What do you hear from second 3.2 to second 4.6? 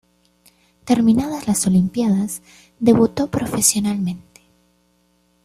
profesionalmente.